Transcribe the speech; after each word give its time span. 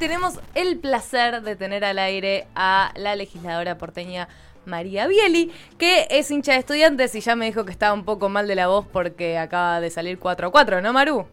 Tenemos 0.00 0.40
el 0.54 0.78
placer 0.78 1.42
de 1.42 1.56
tener 1.56 1.84
al 1.84 1.98
aire 1.98 2.46
a 2.54 2.90
la 2.96 3.16
legisladora 3.16 3.76
porteña 3.76 4.28
María 4.64 5.06
Bieli, 5.06 5.52
que 5.78 6.06
es 6.08 6.30
hincha 6.30 6.52
de 6.52 6.58
estudiantes 6.60 7.14
y 7.14 7.20
ya 7.20 7.36
me 7.36 7.44
dijo 7.44 7.66
que 7.66 7.70
estaba 7.70 7.92
un 7.92 8.06
poco 8.06 8.30
mal 8.30 8.48
de 8.48 8.54
la 8.54 8.68
voz 8.68 8.86
porque 8.90 9.36
acaba 9.36 9.78
de 9.78 9.90
salir 9.90 10.18
4 10.18 10.48
a 10.48 10.50
4, 10.50 10.80
¿no, 10.80 10.94
Maru? 10.94 11.26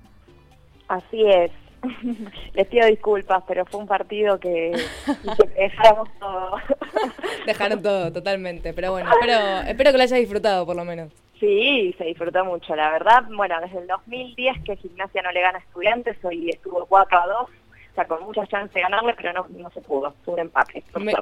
Así 0.90 1.26
es. 1.26 1.50
Les 2.56 2.68
pido 2.68 2.86
disculpas, 2.88 3.42
pero 3.48 3.66
fue 3.66 3.80
un 3.80 3.88
partido 3.88 4.38
que, 4.38 4.74
que 4.74 5.48
dejamos 5.62 6.10
todo. 6.20 6.58
Dejaron 7.46 7.82
todo, 7.82 8.12
totalmente. 8.12 8.74
Pero 8.74 8.92
bueno, 8.92 9.10
espero, 9.14 9.62
espero 9.66 9.92
que 9.92 9.98
lo 9.98 10.04
hayas 10.04 10.20
disfrutado 10.20 10.66
por 10.66 10.76
lo 10.76 10.84
menos. 10.84 11.10
Sí, 11.40 11.96
se 11.98 12.04
disfrutó 12.04 12.44
mucho, 12.44 12.76
la 12.76 12.92
verdad. 12.92 13.24
Bueno, 13.34 13.62
desde 13.62 13.80
el 13.80 13.88
2010 13.88 14.64
que 14.66 14.76
Gimnasia 14.76 15.22
no 15.22 15.32
le 15.32 15.40
gana 15.40 15.60
a 15.60 15.62
estudiantes, 15.62 16.18
hoy 16.26 16.50
estuvo 16.50 16.86
4 16.86 17.18
a 17.18 17.28
2 17.28 17.50
con 18.06 18.24
muchas 18.24 18.48
chances 18.50 18.74
de 18.74 18.82
ganarle, 18.82 19.14
pero 19.16 19.34
no, 19.34 19.48
no 19.50 19.70
se 19.72 19.82
pudo, 19.82 20.14
fue 20.24 20.36
un 20.36 20.42
empate. 20.42 20.84
Me, 21.00 21.14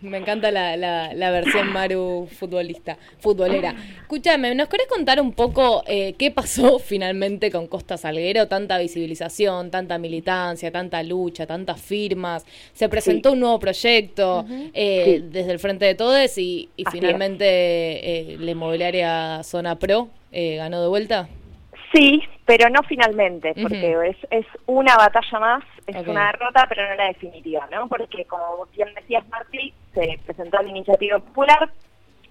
me, 0.00 0.18
encanta 0.18 0.50
la, 0.50 0.76
la, 0.76 1.30
versión 1.30 1.72
Maru 1.72 2.28
futbolista, 2.38 2.96
futbolera. 3.18 3.74
Escúchame, 4.00 4.54
¿nos 4.54 4.68
querés 4.68 4.86
contar 4.86 5.20
un 5.20 5.32
poco 5.32 5.82
eh, 5.86 6.14
qué 6.18 6.30
pasó 6.30 6.78
finalmente 6.84 7.50
con 7.50 7.66
Costa 7.66 7.96
Salguero? 7.96 8.48
Tanta 8.48 8.78
visibilización, 8.78 9.70
tanta 9.70 9.98
militancia, 9.98 10.70
tanta 10.70 11.02
lucha, 11.02 11.46
tantas 11.46 11.80
firmas. 11.80 12.46
Se 12.72 12.88
presentó 12.88 13.32
un 13.32 13.40
nuevo 13.40 13.58
proyecto 13.58 14.44
eh, 14.72 15.22
desde 15.24 15.52
el 15.52 15.58
Frente 15.58 15.84
de 15.84 15.94
Todes 15.94 16.38
y, 16.38 16.70
y 16.76 16.84
finalmente 16.86 17.44
eh, 17.44 18.36
la 18.38 18.50
inmobiliaria 18.50 19.42
Zona 19.42 19.78
Pro 19.78 20.08
ganó 20.32 20.80
de 20.80 20.88
vuelta. 20.88 21.28
Sí, 21.92 22.22
pero 22.54 22.68
no 22.68 22.82
finalmente, 22.82 23.54
porque 23.62 24.10
es, 24.10 24.16
es 24.30 24.44
una 24.66 24.94
batalla 24.94 25.38
más, 25.40 25.64
es 25.86 26.06
una 26.06 26.26
derrota, 26.26 26.66
pero 26.68 26.86
no 26.86 26.96
la 26.96 27.06
definitiva, 27.06 27.66
¿no? 27.72 27.88
Porque 27.88 28.26
como 28.26 28.66
bien 28.76 28.92
decías, 28.94 29.26
Martí, 29.30 29.72
se 29.94 30.20
presentó 30.26 30.60
la 30.60 30.68
iniciativa 30.68 31.18
popular. 31.18 31.70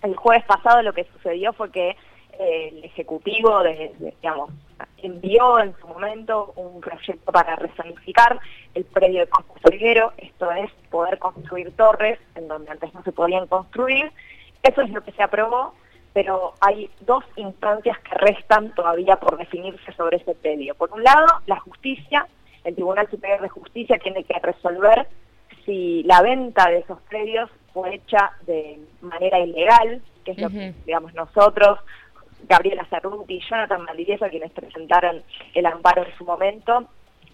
El 0.03 0.15
jueves 0.15 0.45
pasado 0.45 0.83
lo 0.83 0.93
que 0.93 1.05
sucedió 1.05 1.53
fue 1.53 1.71
que 1.71 1.97
eh, 2.37 2.69
el 2.71 2.83
Ejecutivo, 2.83 3.63
digamos, 3.99 4.51
envió 4.97 5.59
en 5.59 5.75
su 5.79 5.87
momento 5.87 6.53
un 6.55 6.81
proyecto 6.81 7.31
para 7.31 7.55
resanificar 7.55 8.39
el 8.75 8.85
predio 8.85 9.21
de 9.21 9.27
Construiguero, 9.27 10.13
esto 10.17 10.51
es 10.51 10.69
poder 10.91 11.17
construir 11.17 11.75
torres 11.75 12.19
en 12.35 12.47
donde 12.47 12.69
antes 12.69 12.93
no 12.93 13.01
se 13.01 13.11
podían 13.11 13.47
construir. 13.47 14.11
Eso 14.61 14.83
es 14.83 14.91
lo 14.91 15.01
que 15.03 15.13
se 15.13 15.23
aprobó 15.23 15.73
pero 16.13 16.53
hay 16.59 16.89
dos 17.01 17.23
instancias 17.35 17.97
que 17.99 18.15
restan 18.15 18.73
todavía 18.75 19.15
por 19.15 19.37
definirse 19.37 19.91
sobre 19.93 20.17
ese 20.17 20.35
predio. 20.35 20.75
Por 20.75 20.91
un 20.91 21.03
lado, 21.03 21.25
la 21.45 21.59
justicia, 21.59 22.27
el 22.63 22.75
Tribunal 22.75 23.09
Superior 23.09 23.41
de 23.41 23.49
Justicia 23.49 23.97
tiene 23.97 24.23
que 24.23 24.37
resolver 24.39 25.07
si 25.65 26.03
la 26.03 26.21
venta 26.21 26.69
de 26.69 26.79
esos 26.79 26.99
predios 27.03 27.49
fue 27.73 27.95
hecha 27.95 28.33
de 28.45 28.79
manera 29.01 29.39
ilegal, 29.39 30.01
que 30.25 30.31
es 30.31 30.37
lo 30.37 30.49
que, 30.49 30.73
digamos, 30.85 31.13
nosotros, 31.13 31.79
Gabriela 32.47 32.85
Cerruti 32.89 33.35
y 33.35 33.41
Jonathan 33.49 33.85
Valdivieso, 33.85 34.27
quienes 34.27 34.51
presentaron 34.51 35.23
el 35.53 35.65
amparo 35.65 36.03
en 36.05 36.17
su 36.17 36.25
momento, 36.25 36.87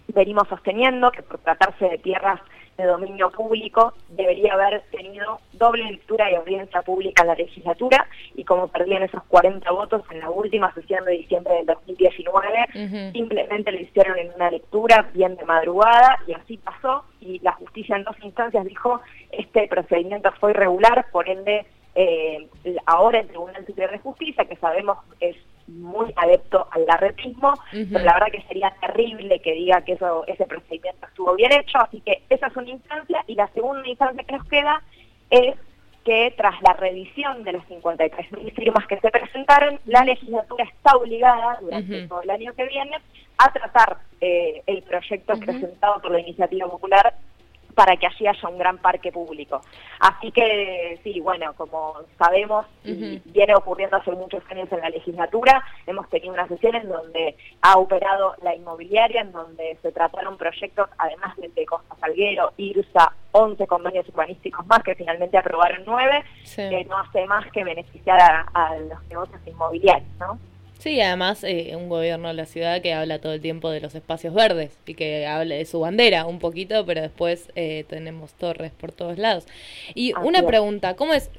venimos 0.08 0.46
sosteniendo 0.48 1.10
que 1.10 1.22
por 1.22 1.38
tratarse 1.38 1.88
de 1.88 1.98
tierras 1.98 2.40
de 2.78 2.84
dominio 2.84 3.28
público 3.30 3.92
debería 4.08 4.54
haber 4.54 4.82
tenido 4.92 5.40
doble 5.52 5.82
lectura 5.90 6.30
y 6.30 6.36
audiencia 6.36 6.80
pública 6.82 7.22
en 7.22 7.28
la 7.28 7.34
legislatura 7.34 8.06
y 8.36 8.44
como 8.44 8.68
perdían 8.68 9.02
esos 9.02 9.24
40 9.24 9.68
votos 9.72 10.02
en 10.12 10.20
la 10.20 10.30
última 10.30 10.72
sesión 10.74 11.04
de 11.04 11.12
diciembre 11.12 11.54
del 11.54 11.66
2019, 11.66 13.12
simplemente 13.12 13.72
lo 13.72 13.80
hicieron 13.80 14.16
en 14.18 14.32
una 14.32 14.52
lectura 14.52 15.10
bien 15.12 15.34
de 15.34 15.44
madrugada 15.44 16.20
y 16.28 16.34
así 16.34 16.56
pasó 16.58 17.04
y 17.20 17.40
la 17.40 17.52
justicia 17.52 17.96
en 17.96 18.04
dos 18.04 18.16
instancias 18.22 18.64
dijo 18.64 19.00
este 19.32 19.66
procedimiento 19.66 20.30
fue 20.38 20.52
irregular, 20.52 21.06
por 21.10 21.28
ende 21.28 21.66
eh, 21.96 22.46
ahora 22.86 23.18
el 23.18 23.26
Tribunal 23.26 23.66
Superior 23.66 23.90
de 23.90 23.98
Justicia, 23.98 24.44
que 24.44 24.54
sabemos 24.54 24.98
es 25.18 25.36
muy 25.68 26.12
adepto 26.16 26.66
al 26.70 26.86
larretismo, 26.86 27.54
pero 27.70 28.04
la 28.04 28.14
verdad 28.14 28.32
que 28.32 28.42
sería 28.42 28.74
terrible 28.80 29.40
que 29.40 29.52
diga 29.52 29.82
que 29.82 29.92
eso 29.92 30.24
ese 30.26 30.46
procedimiento 30.46 31.06
estuvo 31.06 31.34
bien 31.34 31.52
hecho, 31.52 31.78
así 31.78 32.00
que 32.00 32.22
esa 32.28 32.46
es 32.48 32.56
una 32.56 32.70
instancia 32.70 33.22
y 33.26 33.34
la 33.34 33.48
segunda 33.48 33.86
instancia 33.88 34.24
que 34.24 34.36
nos 34.36 34.46
queda 34.48 34.82
es 35.30 35.56
que 36.04 36.32
tras 36.36 36.54
la 36.62 36.72
revisión 36.72 37.44
de 37.44 37.52
las 37.52 37.68
53.000 37.68 38.54
firmas 38.54 38.86
que 38.86 38.98
se 38.98 39.10
presentaron, 39.10 39.78
la 39.84 40.04
legislatura 40.04 40.64
está 40.64 40.96
obligada 40.96 41.58
durante 41.60 42.08
todo 42.08 42.22
el 42.22 42.30
año 42.30 42.54
que 42.54 42.64
viene 42.66 42.96
a 43.36 43.52
tratar 43.52 43.98
eh, 44.20 44.62
el 44.66 44.82
proyecto 44.82 45.38
presentado 45.38 46.00
por 46.00 46.10
la 46.10 46.20
iniciativa 46.20 46.66
popular 46.66 47.14
para 47.78 47.96
que 47.96 48.08
allí 48.08 48.26
haya 48.26 48.48
un 48.48 48.58
gran 48.58 48.78
parque 48.78 49.12
público. 49.12 49.60
Así 50.00 50.32
que 50.32 50.98
sí, 51.04 51.20
bueno, 51.20 51.52
como 51.56 51.94
sabemos, 52.18 52.66
y 52.82 53.22
viene 53.26 53.54
ocurriendo 53.54 53.98
hace 53.98 54.10
muchos 54.10 54.42
años 54.50 54.66
en 54.72 54.80
la 54.80 54.90
legislatura, 54.90 55.62
hemos 55.86 56.08
tenido 56.08 56.34
una 56.34 56.48
sesión 56.48 56.74
en 56.74 56.88
donde 56.88 57.36
ha 57.62 57.78
operado 57.78 58.34
la 58.42 58.52
inmobiliaria, 58.52 59.20
en 59.20 59.30
donde 59.30 59.78
se 59.80 59.92
trataron 59.92 60.36
proyectos, 60.36 60.88
además 60.98 61.36
de 61.36 61.66
Costa 61.66 61.94
Salguero, 62.00 62.52
IRSA, 62.56 63.12
11 63.30 63.64
convenios 63.68 64.08
urbanísticos 64.08 64.66
más, 64.66 64.82
que 64.82 64.96
finalmente 64.96 65.38
aprobaron 65.38 65.84
9, 65.86 66.24
que 66.56 66.84
no 66.86 66.98
hace 66.98 67.26
más 67.26 67.48
que 67.52 67.62
beneficiar 67.62 68.20
a, 68.20 68.40
a 68.54 68.76
los 68.76 69.04
negocios 69.04 69.40
inmobiliarios, 69.46 70.10
¿no? 70.18 70.36
Sí, 70.78 71.00
además 71.00 71.42
eh, 71.42 71.74
un 71.74 71.88
gobierno 71.88 72.28
de 72.28 72.34
la 72.34 72.46
ciudad 72.46 72.80
que 72.80 72.94
habla 72.94 73.20
todo 73.20 73.32
el 73.32 73.40
tiempo 73.40 73.68
de 73.68 73.80
los 73.80 73.96
espacios 73.96 74.32
verdes 74.32 74.70
y 74.86 74.94
que 74.94 75.26
habla 75.26 75.56
de 75.56 75.64
su 75.64 75.80
bandera 75.80 76.24
un 76.24 76.38
poquito, 76.38 76.86
pero 76.86 77.02
después 77.02 77.48
eh, 77.56 77.84
tenemos 77.88 78.32
torres 78.34 78.70
por 78.70 78.92
todos 78.92 79.18
lados. 79.18 79.44
Y 79.96 80.12
una 80.22 80.46
pregunta, 80.46 80.94
¿cómo 80.94 81.14
es 81.14 81.30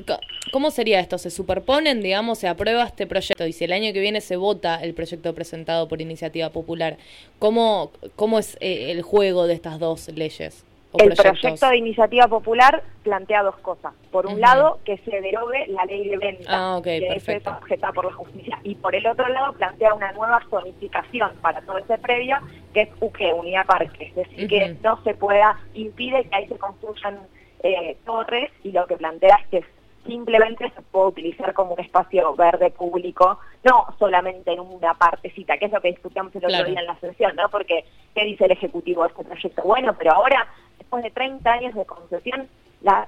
cómo 0.52 0.72
sería 0.72 1.00
esto? 1.00 1.18
¿Se 1.18 1.30
superponen, 1.30 2.02
digamos, 2.02 2.40
se 2.40 2.50
aprueba 2.50 2.84
este 2.84 3.08
proyecto 3.08 3.48
y 3.48 3.54
si 3.54 3.64
el 3.64 3.72
año 3.72 3.94
que 3.94 4.02
viene 4.02 4.20
se 4.20 4.36
vota 4.36 4.76
el 4.84 4.94
proyecto 4.94 5.34
presentado 5.34 5.88
por 5.88 6.02
iniciativa 6.02 6.50
popular, 6.50 6.98
¿cómo, 7.40 7.92
cómo 8.18 8.40
es 8.40 8.58
eh, 8.60 8.92
el 8.92 9.04
juego 9.04 9.48
de 9.48 9.54
estas 9.54 9.80
dos 9.80 10.10
leyes? 10.10 10.66
El 10.98 11.14
proyecto 11.14 11.70
de 11.70 11.78
iniciativa 11.78 12.28
popular 12.28 12.84
plantea 13.04 13.44
dos 13.44 13.58
cosas. 13.58 13.94
Por 14.12 14.26
un 14.26 14.42
lado, 14.42 14.80
que 14.84 14.98
se 14.98 15.22
derogue 15.22 15.68
la 15.68 15.86
ley 15.86 16.10
de 16.10 16.18
venta, 16.18 16.46
ah, 16.50 16.82
que 16.84 16.98
es 16.98 17.48
objetada 17.48 17.94
por 17.94 18.06
la 18.06 18.14
justicia. 18.14 18.60
Y 18.64 18.74
por 18.74 18.96
el 18.96 19.06
otro 19.06 19.28
lado, 19.30 19.54
plantea 19.54 19.94
una 19.94 20.12
nueva 20.14 20.42
zonificación 20.50 21.32
para 21.42 21.62
todo 21.62 21.78
ese 21.78 21.98
previo, 22.00 22.38
que 22.74 22.82
es 22.82 22.90
UQE, 23.00 23.34
Unidad 23.34 23.68
Parque. 23.68 24.08
Es 24.08 24.16
decir, 24.16 24.48
que 24.48 24.76
no 24.84 25.02
se 25.04 25.14
pueda, 25.14 25.60
impide 25.76 26.24
que 26.24 26.36
ahí 26.36 26.48
se 26.48 26.58
construyan 26.58 27.20
eh, 27.62 27.98
torres 28.06 28.50
y 28.64 28.72
lo 28.72 28.88
que 28.88 28.98
plantea 28.98 29.36
es 29.44 29.48
que 29.50 29.79
simplemente 30.10 30.72
se 30.76 30.82
puede 30.82 31.08
utilizar 31.08 31.54
como 31.54 31.76
un 31.76 31.80
espacio 31.80 32.34
verde 32.36 32.72
público, 32.72 33.40
no 33.64 33.86
solamente 34.00 34.52
en 34.52 34.60
una 34.60 34.94
partecita, 34.96 35.58
que 35.58 35.66
es 35.66 35.72
lo 35.72 35.80
que 35.82 35.90
discutíamos 35.90 36.36
el 36.36 36.46
otro 36.46 36.66
día 36.66 36.80
en 36.80 36.88
la 36.88 37.00
sesión, 37.00 37.36
¿no? 37.36 37.48
Porque, 37.50 37.86
¿qué 38.16 38.26
dice 38.26 38.46
el 38.46 38.52
Ejecutivo 38.52 39.04
de 39.04 39.10
este 39.10 39.24
proyecto? 39.24 39.62
Bueno, 39.64 39.96
pero 39.98 40.14
ahora 40.14 40.48
después 40.78 41.04
de 41.04 41.12
30 41.12 41.52
años 41.52 41.76
de 41.76 41.86
concesión, 41.86 42.48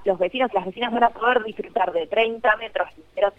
los 0.04 0.18
vecinos 0.18 0.50
y 0.52 0.54
las 0.54 0.66
vecinas 0.66 0.92
van 0.92 1.04
a 1.04 1.10
poder 1.10 1.42
disfrutar 1.42 1.92
de 1.92 2.06
30 2.06 2.56
metros 2.56 2.88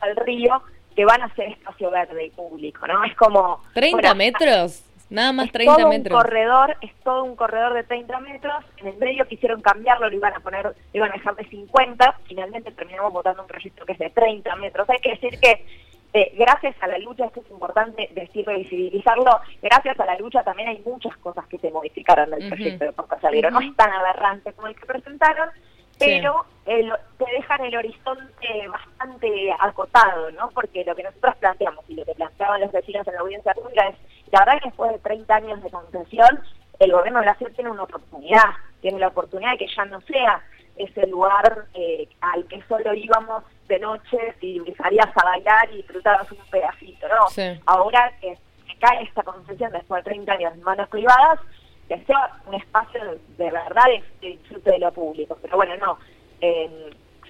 al 0.02 0.16
río 0.18 0.62
que 0.96 1.06
van 1.06 1.22
a 1.22 1.34
ser 1.36 1.50
espacio 1.50 1.90
verde 1.90 2.26
y 2.26 2.30
público, 2.32 2.86
¿no? 2.88 3.04
Es 3.04 3.16
como... 3.16 3.62
¿30 3.74 4.16
metros? 4.16 4.84
Nada 5.14 5.32
más 5.32 5.52
30 5.52 5.76
todo 5.76 5.90
metros. 5.90 6.18
Un 6.18 6.24
corredor, 6.24 6.76
es 6.82 6.92
todo 7.04 7.24
un 7.24 7.36
corredor 7.36 7.76
de 7.76 7.84
30 7.84 8.20
metros. 8.22 8.66
En 8.78 8.88
el 8.88 8.98
medio 8.98 9.28
quisieron 9.28 9.62
cambiarlo, 9.62 10.10
lo 10.10 10.16
iban 10.16 10.34
a 10.34 10.40
poner, 10.40 10.66
lo 10.66 10.74
iban 10.92 11.12
a 11.12 11.14
dejar 11.14 11.36
de 11.36 11.46
50. 11.46 12.20
Finalmente 12.28 12.72
terminamos 12.72 13.14
votando 13.14 13.44
un 13.44 13.48
proyecto 13.48 13.86
que 13.86 13.92
es 13.92 14.00
de 14.00 14.10
30 14.10 14.56
metros. 14.56 14.90
Hay 14.90 14.98
que 14.98 15.12
decir 15.12 15.40
que 15.40 15.66
eh, 16.14 16.34
gracias 16.36 16.76
a 16.82 16.88
la 16.88 16.98
lucha, 16.98 17.26
esto 17.26 17.42
es 17.42 17.52
importante 17.52 18.10
decirlo 18.16 18.54
y 18.54 18.64
visibilizarlo, 18.64 19.40
gracias 19.62 20.00
a 20.00 20.06
la 20.06 20.18
lucha 20.18 20.44
también 20.44 20.70
hay 20.70 20.82
muchas 20.84 21.16
cosas 21.18 21.46
que 21.48 21.60
se 21.60 21.70
modificaron 21.70 22.32
del 22.32 22.50
proyecto 22.50 22.86
de 22.86 22.94
Porta 22.94 23.20
Salguero. 23.22 23.52
No 23.52 23.60
es 23.60 23.76
tan 23.76 23.92
aberrante 23.92 24.52
como 24.54 24.68
el 24.68 24.76
que 24.76 24.86
presentaron, 24.88 25.50
pero 26.00 26.46
te 26.66 27.32
dejan 27.32 27.66
el 27.66 27.76
horizonte 27.76 28.68
bastante 28.68 29.52
acotado, 29.60 30.32
¿no? 30.32 30.50
Porque 30.50 30.84
lo 30.84 30.96
que 30.96 31.04
nosotros 31.04 31.36
planteamos 31.38 31.86
y 31.88 31.96
lo 31.96 32.06
que 32.06 32.16
planteaban 32.16 32.62
los 32.62 32.72
vecinos 32.72 33.08
en 33.08 33.14
la 33.14 33.20
audiencia 33.20 33.54
pública 33.54 33.90
es, 33.90 33.96
la 34.34 34.40
verdad 34.40 34.60
que 34.64 34.70
después 34.70 34.92
de 34.92 34.98
30 34.98 35.36
años 35.36 35.64
de 35.64 35.70
concesión, 35.70 36.42
el 36.80 36.92
gobierno 36.92 37.20
de 37.20 37.28
la 37.28 37.36
ciudad 37.36 37.52
tiene 37.54 37.70
una 37.70 37.84
oportunidad, 37.84 38.50
tiene 38.82 38.98
la 38.98 39.10
oportunidad 39.10 39.52
de 39.52 39.58
que 39.60 39.68
ya 39.68 39.86
no 39.86 40.02
sea 40.02 40.42
ese 40.76 41.06
lugar 41.06 41.66
eh, 41.76 42.10
al 42.20 42.44
que 42.48 42.60
solo 42.68 42.96
íbamos 42.96 43.44
de 43.68 43.78
noche 43.78 44.18
si 44.42 44.60
salías 44.76 45.16
a 45.16 45.24
bailar 45.24 45.70
y 45.72 45.78
disfrutabas 45.78 46.32
un 46.32 46.40
pedacito, 46.50 47.08
¿no? 47.10 47.28
Ahora 47.68 48.12
que 48.20 48.36
cae 48.80 49.04
esta 49.04 49.22
concesión 49.22 49.72
después 49.72 50.04
de 50.04 50.10
30 50.10 50.34
años 50.34 50.54
en 50.56 50.64
manos 50.64 50.90
privadas, 50.90 51.40
que 51.88 52.04
sea 52.06 52.32
un 52.48 52.56
espacio 52.56 53.02
de, 53.38 53.52
verdad 53.52 53.86
de, 54.20 54.30
disfrute 54.30 54.72
de 54.72 54.80
lo 54.80 54.92
público. 54.92 55.38
Pero 55.44 55.58
bueno, 55.58 55.78
no, 55.78 56.00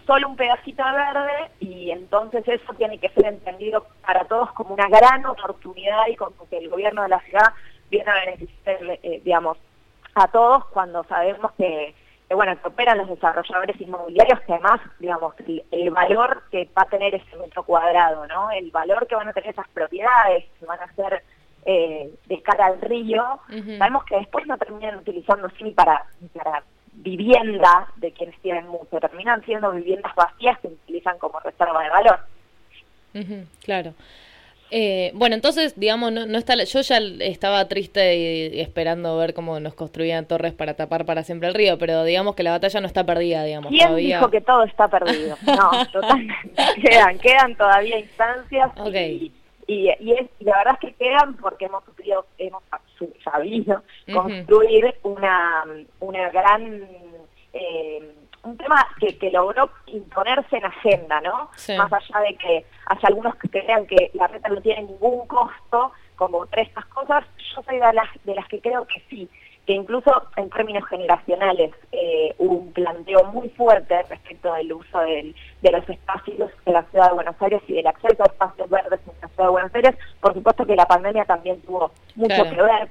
solo 0.06 0.30
un 0.30 0.36
pedacito 0.36 0.84
de 0.84 0.92
verde 0.92 1.52
y 1.60 1.92
entonces 1.92 2.48
eso 2.48 2.74
tiene 2.74 2.98
que 2.98 3.10
ser 3.10 3.26
entendido 3.26 3.86
para 4.06 4.26
todos 4.26 4.52
como 4.54 4.74
una 4.74 4.88
gran 4.88 5.26
oportunidad 5.26 6.08
y 6.08 6.16
como 6.16 6.48
que 6.50 6.58
el 6.58 6.70
gobierno 6.70 7.04
de 7.04 7.10
la 7.10 7.20
ciudad 7.22 7.54
viene 7.90 8.10
a 8.10 8.26
beneficiar, 8.26 8.78
eh, 9.04 9.22
digamos, 9.24 9.58
a 10.16 10.28
todos 10.28 10.66
cuando 10.66 11.04
sabemos 11.06 11.52
que 11.54 11.96
que 12.28 12.36
bueno, 12.36 12.60
que 12.60 12.68
operan 12.68 12.98
los 12.98 13.10
desarrolladores 13.10 13.80
inmobiliarios, 13.82 14.40
que 14.42 14.54
además, 14.54 14.80
digamos, 15.00 15.36
el, 15.72 15.92
valor 15.92 16.44
que 16.52 16.70
va 16.78 16.84
a 16.84 16.90
tener 16.90 17.14
ese 17.14 17.36
metro 17.38 17.64
cuadrado, 17.64 18.26
¿no? 18.28 18.50
El 18.52 18.72
valor 18.72 19.08
que 19.08 19.16
van 19.16 19.28
a 19.28 19.34
tener 19.34 19.50
esas 19.50 19.68
propiedades, 19.70 20.46
que 20.60 20.66
van 20.66 20.80
a 20.80 20.94
ser 20.94 21.24
eh, 21.66 22.14
de 22.26 22.42
cara 22.42 22.68
al 22.68 22.82
río, 22.82 23.40
sabemos 23.78 24.04
que 24.06 24.18
después 24.18 24.46
no 24.48 24.58
terminan 24.58 24.98
utilizando 24.98 25.48
ni 25.62 25.72
para, 25.72 26.06
para 26.34 26.64
vivienda 26.96 27.88
de 27.98 28.12
quienes 28.12 28.40
tienen 28.42 28.68
mucho, 28.68 29.00
terminan 29.00 29.44
siendo 29.46 29.72
viviendas 29.72 30.14
vacías 30.16 30.60
que 30.60 30.68
utilizan 30.68 31.18
como 31.18 31.40
reserva 31.40 31.84
de 31.84 31.90
valor. 31.90 32.20
claro. 33.64 33.94
Eh, 34.76 35.12
bueno, 35.14 35.36
entonces, 35.36 35.80
digamos, 35.80 36.12
no, 36.12 36.26
no, 36.26 36.36
está, 36.36 36.56
yo 36.56 36.82
ya 36.82 36.98
estaba 37.20 37.68
triste 37.68 38.16
y, 38.16 38.60
esperando 38.60 39.16
ver 39.18 39.36
cómo 39.36 39.60
nos 39.60 39.76
construían 39.76 40.26
torres 40.26 40.54
para 40.54 40.74
tapar 40.74 41.06
para 41.06 41.24
siempre 41.24 41.48
el 41.48 41.54
río, 41.54 41.78
pero 41.78 42.04
digamos 42.04 42.34
que 42.34 42.42
la 42.42 42.50
batalla 42.50 42.82
no 42.82 42.88
está 42.88 43.06
perdida, 43.06 43.44
digamos. 43.44 43.70
¿Quién 43.70 43.96
dijo 43.96 44.32
que 44.32 44.42
todo 44.42 44.64
está 44.64 44.88
perdido? 44.88 45.38
No, 45.46 45.86
totalmente. 45.92 46.54
quedan, 46.82 47.20
quedan 47.20 47.56
todavía 47.56 48.00
instancias 48.00 48.72
y, 48.96 49.32
y, 49.68 49.90
es, 49.90 50.30
la 50.40 50.58
verdad 50.58 50.78
es 50.82 50.90
que 50.90 50.96
quedan 50.96 51.36
porque 51.36 51.66
hemos, 51.66 51.84
hemos 52.38 52.64
sabido 53.24 53.84
construir 54.12 54.96
una, 55.04 55.64
una 56.00 56.30
gran... 56.30 56.88
Eh, 57.54 58.16
un 58.44 58.58
tema 58.58 58.86
que, 59.00 59.18
que, 59.18 59.32
logró 59.32 59.70
imponerse 59.86 60.58
en 60.58 60.66
agenda, 60.66 61.22
¿no? 61.22 61.50
Más 61.78 61.94
allá 61.94 62.20
de 62.28 62.36
que 62.36 62.66
hay 62.88 62.98
algunos 63.04 63.36
que 63.38 63.48
crean 63.48 63.88
que 63.88 64.12
la 64.16 64.28
reta 64.28 64.50
no 64.50 64.60
tiene 64.60 64.84
ningún 64.84 65.26
costo, 65.28 65.94
como 66.16 66.46
tres 66.48 66.68
estas 66.68 66.86
cosas, 66.86 67.26
yo 67.56 67.62
soy 67.64 67.80
de 67.80 67.94
las, 67.94 68.08
de 68.24 68.36
las 68.36 68.48
que 68.48 68.60
creo 68.60 68.86
que 68.86 69.02
sí, 69.10 69.30
que 69.66 69.74
incluso 69.74 70.12
en 70.36 70.50
términos 70.50 70.86
generacionales 70.88 71.72
eh, 71.92 72.34
hubo 72.38 72.56
un 72.56 72.74
planteo 72.74 73.24
muy 73.26 73.50
fuerte 73.50 74.02
respecto 74.04 74.54
del 74.54 74.74
uso 74.74 75.00
de 75.00 75.72
los 75.72 75.90
espacios 75.90 76.52
de 76.66 76.72
la 76.72 76.84
ciudad 76.84 77.10
de 77.10 77.16
Buenos 77.16 77.36
Aires 77.40 77.62
y 77.68 77.74
del 77.74 77.88
acceso 77.88 78.24
a 78.24 78.26
espacios 78.26 78.70
verdes 78.70 79.00
en 79.03 79.03
ciudad 79.44 79.48
de 79.48 79.52
Buenos 79.52 79.76
Aires. 79.76 79.96
Por 80.20 80.34
supuesto 80.34 80.66
que 80.66 80.76
la 80.76 80.86
pandemia 80.86 81.26
también 81.26 81.62
tuvo 81.62 81.92
mucho 82.16 82.44
que 82.44 82.62
ver 82.62 82.90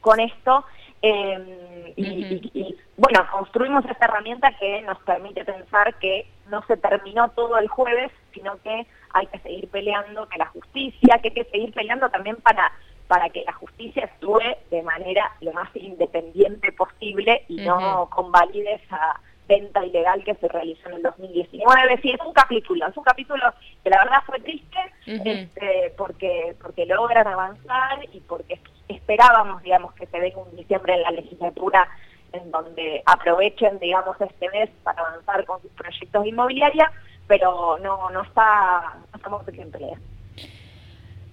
con 0.00 0.20
esto. 0.20 0.64
Eh, 1.02 1.94
y, 1.96 2.76
bueno, 2.96 3.26
construimos 3.32 3.84
esta 3.86 4.04
herramienta 4.04 4.52
que 4.58 4.82
nos 4.82 4.98
permite 4.98 5.44
pensar 5.44 5.94
que 5.94 6.26
no 6.48 6.62
se 6.66 6.76
terminó 6.76 7.30
todo 7.30 7.58
el 7.58 7.68
jueves, 7.68 8.12
sino 8.34 8.60
que 8.62 8.86
hay 9.14 9.26
que 9.26 9.38
seguir 9.38 9.68
peleando, 9.70 10.28
que 10.28 10.38
la 10.38 10.46
justicia, 10.46 11.18
que 11.18 11.28
hay 11.28 11.34
que 11.34 11.50
seguir 11.50 11.72
peleando 11.72 12.10
también 12.10 12.36
para, 12.36 12.70
para 13.08 13.30
que 13.30 13.44
la 13.44 13.52
justicia 13.54 14.04
actúe 14.04 14.42
de 14.70 14.82
manera 14.82 15.32
lo 15.40 15.52
más 15.52 15.68
independiente 15.74 16.72
posible 16.72 17.44
y 17.48 17.56
no 17.56 18.08
convalide 18.10 18.74
esa 18.74 19.20
venta 19.50 19.84
ilegal 19.84 20.22
que 20.22 20.36
se 20.36 20.46
realizó 20.46 20.88
en 20.88 20.96
el 20.96 21.02
2019. 21.02 21.98
Sí, 22.00 22.10
es 22.12 22.20
un 22.24 22.32
capítulo, 22.32 22.86
es 22.86 22.96
un 22.96 23.02
capítulo 23.02 23.52
que 23.82 23.90
la 23.90 23.98
verdad 24.04 24.22
fue 24.24 24.38
triste 24.38 24.78
este, 25.06 25.92
porque, 25.96 26.54
porque 26.62 26.86
logran 26.86 27.26
avanzar 27.26 27.98
y 28.12 28.20
porque 28.20 28.60
esperábamos, 28.86 29.60
digamos, 29.62 29.92
que 29.94 30.06
se 30.06 30.20
venga 30.20 30.38
un 30.38 30.56
diciembre 30.56 30.94
en 30.94 31.02
la 31.02 31.10
legislatura 31.10 31.88
en 32.32 32.48
donde 32.52 33.02
aprovechen, 33.06 33.80
digamos, 33.80 34.16
este 34.20 34.48
mes 34.50 34.70
para 34.84 35.02
avanzar 35.02 35.44
con 35.44 35.60
sus 35.62 35.72
proyectos 35.72 36.24
inmobiliarios, 36.24 36.88
pero 37.26 37.76
no, 37.78 38.08
no 38.10 38.22
está, 38.22 38.98
no 39.10 39.16
estamos 39.16 39.48
en 39.48 39.70
pelea. 39.72 39.98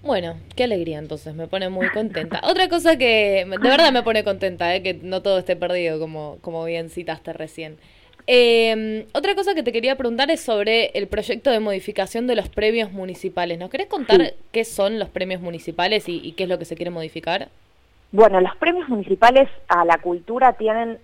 Bueno, 0.02 0.36
qué 0.56 0.64
alegría 0.64 0.98
entonces, 0.98 1.34
me 1.34 1.46
pone 1.46 1.68
muy 1.68 1.88
contenta. 1.90 2.40
Otra 2.44 2.68
cosa 2.68 2.96
que 2.96 3.44
de 3.48 3.68
verdad 3.68 3.92
me 3.92 4.02
pone 4.02 4.24
contenta, 4.24 4.74
¿eh? 4.74 4.82
que 4.82 4.94
no 4.94 5.22
todo 5.22 5.38
esté 5.38 5.54
perdido, 5.54 6.00
como, 6.00 6.38
como 6.40 6.64
bien 6.64 6.90
citaste 6.90 7.32
recién. 7.32 7.78
Eh, 8.30 9.06
otra 9.14 9.34
cosa 9.34 9.54
que 9.54 9.62
te 9.62 9.72
quería 9.72 9.96
preguntar 9.96 10.30
es 10.30 10.42
sobre 10.42 10.88
el 10.88 11.08
proyecto 11.08 11.50
de 11.50 11.60
modificación 11.60 12.26
de 12.26 12.36
los 12.36 12.50
premios 12.50 12.92
municipales. 12.92 13.58
¿Nos 13.58 13.70
querés 13.70 13.86
contar 13.86 14.34
qué 14.52 14.64
son 14.66 14.98
los 14.98 15.08
premios 15.08 15.40
municipales 15.40 16.04
y, 16.08 16.32
qué 16.32 16.42
es 16.42 16.48
lo 16.50 16.58
que 16.58 16.66
se 16.66 16.76
quiere 16.76 16.90
modificar? 16.90 17.48
Bueno, 18.12 18.38
los 18.42 18.54
premios 18.56 18.86
municipales 18.90 19.48
a 19.68 19.86
la 19.86 19.96
cultura 19.98 20.52
tienen 20.52 20.98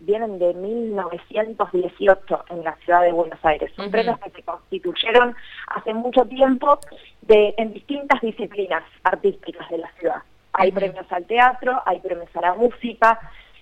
vienen 0.00 0.38
de 0.38 0.52
1918 0.52 2.44
en 2.50 2.64
la 2.64 2.76
ciudad 2.84 3.02
de 3.02 3.12
Buenos 3.12 3.38
Aires. 3.42 3.72
Son 3.74 3.90
premios 3.90 4.18
que 4.18 4.30
se 4.30 4.42
constituyeron 4.42 5.34
hace 5.68 5.94
mucho 5.94 6.26
tiempo 6.26 6.78
de, 7.22 7.54
en 7.56 7.72
distintas 7.72 8.20
disciplinas 8.20 8.82
artísticas 9.02 9.66
de 9.70 9.78
la 9.78 9.90
ciudad. 9.92 10.22
Hay 10.52 10.72
premios 10.72 11.10
al 11.10 11.24
teatro, 11.24 11.80
hay 11.86 12.00
premios 12.00 12.28
a 12.34 12.40
la 12.42 12.54
música, 12.54 13.18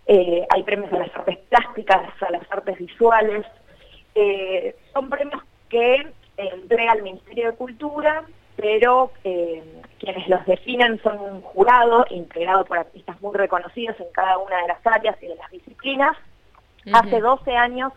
eh, 0.06 0.46
hay 0.50 0.62
premios 0.62 0.92
a 0.92 0.98
las 0.98 1.14
artes 1.14 1.38
plásticas, 1.48 2.10
a 2.22 2.30
las 2.30 2.42
artes 2.50 2.78
visuales. 2.78 3.46
Eh, 4.14 4.74
son 4.92 5.08
premios 5.08 5.42
que 5.68 6.06
entrega 6.36 6.92
el 6.94 7.02
Ministerio 7.02 7.50
de 7.50 7.56
Cultura, 7.56 8.24
pero 8.56 9.12
eh, 9.24 9.62
quienes 9.98 10.28
los 10.28 10.44
definen 10.46 11.00
son 11.02 11.18
un 11.18 11.40
jurado 11.42 12.04
integrado 12.10 12.64
por 12.64 12.78
artistas 12.78 13.20
muy 13.22 13.34
reconocidos 13.34 13.98
en 14.00 14.10
cada 14.12 14.38
una 14.38 14.60
de 14.62 14.68
las 14.68 14.86
áreas 14.86 15.16
y 15.22 15.26
de 15.28 15.36
las 15.36 15.50
disciplinas. 15.50 16.16
Hace 16.92 17.20
12 17.20 17.56
años 17.56 17.92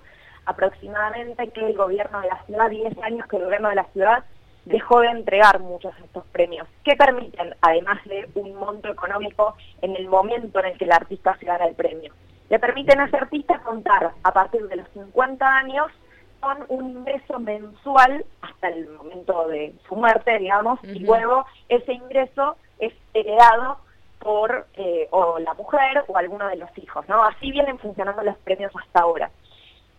aproximadamente 0.46 1.48
que 1.50 1.66
el 1.66 1.76
gobierno 1.76 2.22
de 2.22 2.28
la 2.28 2.44
ciudad, 2.46 2.70
10 2.70 2.98
años 3.02 3.28
que 3.28 3.38
el 3.38 3.46
gobierno 3.46 3.70
de 3.70 3.76
la 3.76 3.86
ciudad 3.86 4.24
dejó 4.66 5.00
de 5.02 5.08
entregar 5.08 5.60
muchos 5.60 5.96
de 5.98 6.06
estos 6.06 6.26
premios, 6.28 6.68
que 6.84 6.96
permiten, 6.96 7.56
además 7.62 8.04
de 8.06 8.28
un 8.36 8.56
monto 8.56 8.90
económico 8.90 9.56
en 9.82 9.96
el 9.96 10.08
momento 10.08 10.60
en 10.60 10.66
el 10.66 10.78
que 10.78 10.86
el 10.86 10.92
artista 10.92 11.38
se 11.38 11.46
gana 11.46 11.66
el 11.66 11.76
premio, 11.76 12.14
le 12.50 12.60
permiten 12.60 13.00
a 13.00 13.06
ese 13.06 13.18
artista 13.18 13.60
contar 13.60 14.12
a 14.24 14.32
partir 14.32 14.68
de 14.68 14.76
los 14.76 14.88
50 14.90 15.46
años 15.46 15.92
con 16.40 16.66
un 16.68 16.92
ingreso 16.92 17.40
mensual 17.40 18.26
hasta 18.42 18.68
el 18.68 18.88
momento 18.90 19.48
de 19.48 19.74
su 19.88 19.96
muerte, 19.96 20.38
digamos, 20.38 20.80
y 20.84 21.00
luego 21.00 21.46
ese 21.70 21.94
ingreso 21.94 22.56
es 22.80 22.94
heredado 23.14 23.80
por 24.20 24.68
eh, 24.76 25.08
o 25.12 25.40
la 25.40 25.54
mujer 25.54 26.04
o 26.08 26.18
alguno 26.18 26.48
de 26.48 26.58
los 26.58 26.70
hijos, 26.78 27.08
¿no? 27.08 27.24
Así 27.24 27.52
vienen 27.52 27.80
funcionando 27.80 28.24
los 28.24 28.38
premios 28.38 28.72
hasta 28.76 29.02
ahora. 29.02 29.30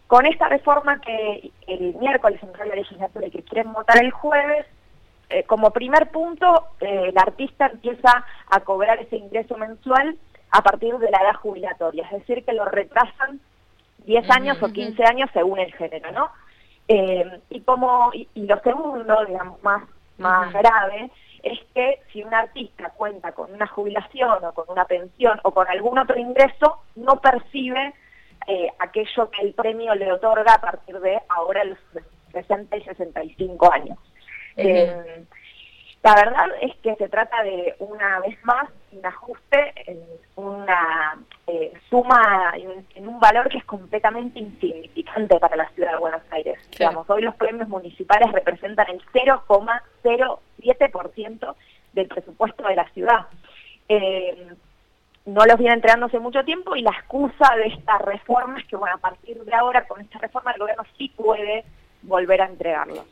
Con 0.07 0.25
esta 0.27 0.49
reforma 0.49 1.01
que 1.01 1.51
el 1.67 1.95
miércoles 1.97 2.41
entró 2.43 2.65
la 2.65 2.77
legislatura 2.77 3.27
y 3.27 3.31
que 3.31 3.43
quieren 3.43 3.73
votar 3.73 4.03
el 4.03 4.13
jueves, 4.13 4.67
eh, 5.29 5.43
como 5.45 5.73
primer 5.73 6.11
punto, 6.11 6.69
eh, 6.81 7.07
el 7.09 7.19
artista 7.19 7.67
empieza 7.67 8.25
a 8.49 8.61
cobrar 8.61 9.01
ese 9.01 9.17
ingreso 9.17 9.57
mensual 9.57 10.17
a 10.51 10.63
partir 10.63 10.97
de 10.99 11.11
la 11.11 11.19
edad 11.19 11.35
jubilatoria, 11.35 12.05
es 12.05 12.21
decir, 12.21 12.45
que 12.45 12.53
lo 12.53 12.65
retrasan 12.65 13.41
10 14.05 14.31
años 14.31 14.63
o 14.63 14.69
15 14.69 15.05
años 15.05 15.29
según 15.33 15.59
el 15.59 15.73
género, 15.75 16.13
¿no? 16.13 16.31
Eh, 16.87 17.41
y 17.51 17.61
como 17.63 18.11
y, 18.13 18.29
lo 18.35 18.61
segundo, 18.61 19.25
digamos, 19.27 19.61
más, 19.65 19.83
más 20.19 20.53
grave, 20.53 21.11
es 21.43 21.59
que 21.75 22.01
si 22.13 22.23
un 22.23 22.33
artista 22.33 22.91
cuenta 22.91 23.33
con 23.33 23.53
una 23.53 23.67
jubilación 23.67 24.45
o 24.45 24.53
con 24.53 24.67
una 24.69 24.85
pensión 24.85 25.41
o 25.43 25.51
con 25.51 25.67
algún 25.69 25.99
otro 25.99 26.17
ingreso, 26.17 26.79
no 26.95 27.21
percibe 27.21 27.95
eh, 28.47 28.69
aquello 28.79 29.31
que 29.31 29.43
el 29.43 29.55
premio 29.55 29.95
le 29.95 30.13
otorga 30.13 30.55
a 30.55 30.61
partir 30.61 31.01
de 31.01 31.19
ahora 31.29 31.65
los 31.65 31.79
60 32.33 32.77
y 32.77 32.83
65 32.83 33.73
años. 33.73 33.99
Eh, 34.57 35.25
la 36.03 36.15
verdad 36.15 36.47
es 36.61 36.77
que 36.77 36.95
se 36.95 37.09
trata 37.09 37.43
de, 37.43 37.75
una 37.81 38.21
vez 38.21 38.39
más, 38.45 38.69
un 38.93 39.05
ajuste 39.05 39.73
en 39.87 39.99
una 40.37 41.19
eh, 41.49 41.73
suma, 41.91 42.55
en, 42.95 43.09
un 43.09 43.19
valor 43.19 43.49
que 43.49 43.59
es 43.59 43.65
completamente 43.65 44.39
insignificante 44.39 45.41
para 45.41 45.57
la 45.57 45.69
ciudad 45.71 45.91
de 45.93 45.99
Buenos 45.99 46.23
Aires. 46.31 46.61
Digamos, 46.71 47.11
hoy 47.11 47.23
los 47.23 47.35
premios 47.35 47.69
municipales 47.69 48.31
representan 48.31 48.89
el 48.89 49.05
0,07% 49.07 51.55
del 51.93 52.07
presupuesto 52.07 52.69
de 52.69 52.77
la 52.77 52.89
ciudad. 52.91 53.27
Eh, 53.89 54.47
no 55.27 55.45
los 55.45 55.59
viene 55.59 55.75
entregando 55.75 56.07
hace 56.07 56.21
mucho 56.21 56.45
tiempo 56.45 56.77
y 56.77 56.83
la 56.83 56.93
excusa 56.93 57.55
de 57.57 57.67
esta 57.67 57.99
reforma 57.99 58.61
es 58.61 58.67
que, 58.67 58.77
bueno, 58.77 58.95
a 58.95 59.01
partir 59.01 59.45
de 59.45 59.55
ahora, 59.55 59.87
con 59.87 60.01
esta 60.01 60.21
reforma, 60.21 60.53
el 60.53 60.61
gobierno 60.61 60.85
sí 60.97 61.13
puede 61.17 61.65
volver 62.03 62.43
a 62.43 62.47
entregarlos. 62.47 63.05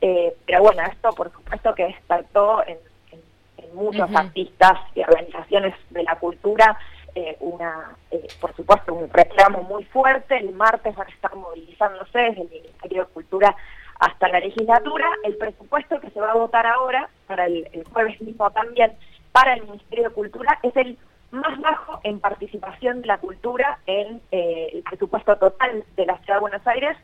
Eh, 0.00 0.34
pero 0.44 0.62
bueno, 0.62 0.82
esto 0.82 1.10
por 1.12 1.30
supuesto 1.30 1.74
que 1.74 1.86
despertó 1.86 2.66
en, 2.66 2.78
muchos 3.74 4.14
artistas 4.14 4.72
y 4.94 5.00
organizaciones 5.00 5.74
de 5.88 6.02
la 6.02 6.16
cultura 6.16 6.76
eh, 7.14 7.38
una, 7.40 7.96
eh, 8.10 8.26
por 8.38 8.54
supuesto, 8.54 8.92
un 8.92 9.08
reclamo 9.08 9.62
muy 9.62 9.84
fuerte. 9.84 10.36
El 10.36 10.52
martes 10.52 10.94
van 10.94 11.06
a 11.06 11.10
estar 11.10 11.34
movilizándose 11.34 12.18
desde 12.18 12.42
el 12.42 12.48
Ministerio 12.50 13.04
de 13.04 13.10
Cultura 13.12 13.56
hasta 13.98 14.28
la 14.28 14.40
legislatura. 14.40 15.06
El 15.24 15.38
presupuesto 15.38 16.00
que 16.00 16.10
se 16.10 16.20
va 16.20 16.32
a 16.32 16.34
votar 16.34 16.66
ahora, 16.66 17.08
para 17.26 17.46
el 17.46 17.84
jueves 17.90 18.20
mismo 18.20 18.50
también, 18.50 18.92
para 19.30 19.54
el 19.54 19.62
Ministerio 19.62 20.10
de 20.10 20.14
Cultura, 20.14 20.58
es 20.62 20.76
el 20.76 20.98
más 21.32 21.58
bajo 21.60 22.00
en 22.04 22.20
participación 22.20 23.00
de 23.00 23.08
la 23.08 23.18
cultura 23.18 23.78
en 23.86 24.20
eh, 24.30 24.70
el 24.74 24.82
presupuesto 24.82 25.36
total 25.36 25.84
de 25.96 26.06
la 26.06 26.18
Ciudad 26.18 26.36
de 26.36 26.40
Buenos 26.40 26.66
Aires 26.66 26.96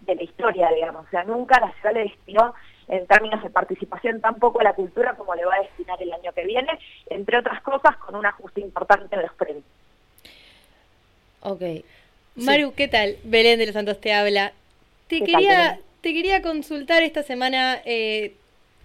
de 0.00 0.14
la 0.14 0.22
historia, 0.22 0.70
digamos. 0.74 1.06
O 1.06 1.10
sea, 1.10 1.22
nunca 1.24 1.60
la 1.60 1.72
ciudad 1.74 1.94
le 1.94 2.04
destinó 2.04 2.54
en 2.88 3.06
términos 3.06 3.42
de 3.42 3.50
participación 3.50 4.20
tampoco 4.20 4.60
a 4.60 4.64
la 4.64 4.72
cultura 4.72 5.14
como 5.16 5.34
le 5.34 5.44
va 5.44 5.56
a 5.56 5.62
destinar 5.62 6.02
el 6.02 6.12
año 6.12 6.32
que 6.32 6.44
viene, 6.44 6.78
entre 7.10 7.38
otras 7.38 7.62
cosas 7.62 7.96
con 7.98 8.14
un 8.14 8.26
ajuste 8.26 8.60
importante 8.60 9.16
en 9.16 9.22
los 9.22 9.32
premios. 9.34 9.64
Ok. 11.40 11.84
Maru, 12.36 12.72
¿qué 12.74 12.88
tal? 12.88 13.16
Belén 13.22 13.58
de 13.58 13.66
los 13.66 13.74
Santos 13.74 14.00
te 14.00 14.12
habla. 14.12 14.52
Te 15.08 15.20
quería, 15.20 15.78
te 16.00 16.14
quería 16.14 16.40
consultar 16.40 17.02
esta 17.02 17.22
semana, 17.22 17.80
eh, 17.84 18.34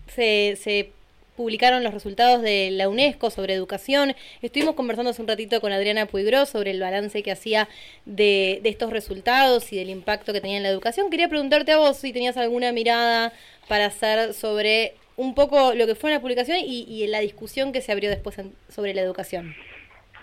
se, 0.08 0.58
se 0.58 0.92
publicaron 1.40 1.86
los 1.86 1.94
resultados 1.94 2.42
de 2.42 2.70
la 2.70 2.90
UNESCO 2.90 3.30
sobre 3.30 3.54
educación. 3.54 4.14
Estuvimos 4.42 4.76
conversando 4.76 5.12
hace 5.12 5.22
un 5.22 5.28
ratito 5.30 5.62
con 5.62 5.72
Adriana 5.72 6.06
Puigro 6.06 6.46
sobre 6.46 6.72
el 6.72 6.82
balance 6.82 7.24
que 7.24 7.32
hacía 7.32 7.70
de, 8.04 8.60
estos 8.66 8.90
resultados 8.90 9.72
y 9.72 9.78
del 9.78 9.90
impacto 9.90 10.34
que 10.34 10.42
tenía 10.42 10.58
en 10.58 10.64
la 10.64 10.70
educación. 10.70 11.10
Quería 11.10 11.30
preguntarte 11.30 11.72
a 11.72 11.78
vos 11.78 11.96
si 11.96 12.12
tenías 12.12 12.36
alguna 12.36 12.74
mirada 12.74 13.32
para 13.70 13.86
hacer 13.86 14.34
sobre 14.34 14.96
un 15.16 15.34
poco 15.34 15.74
lo 15.76 15.88
que 15.88 15.96
fue 15.96 16.12
la 16.12 16.20
publicación 16.20 16.58
y, 16.60 16.84
y 16.90 17.08
la 17.08 17.22
discusión 17.22 17.72
que 17.72 17.80
se 17.80 17.94
abrió 17.94 18.10
después 18.10 18.36
sobre 18.68 18.94
la 18.94 19.00
educación. 19.00 19.56